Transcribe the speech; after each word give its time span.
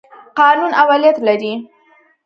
قانون 0.39 0.71
اولیت 0.81 1.17
لري. 1.27 1.53